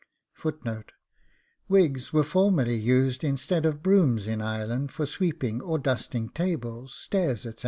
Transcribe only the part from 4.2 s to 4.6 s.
in